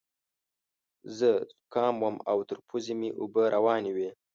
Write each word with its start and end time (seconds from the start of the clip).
زه 1.17 1.29
ذکام 1.49 1.95
وم 2.03 2.15
او 2.31 2.37
تر 2.49 2.57
پوزې 2.67 2.93
مې 2.99 3.09
اوبه 3.21 3.43
روانې 3.55 3.91
وې. 3.95 4.09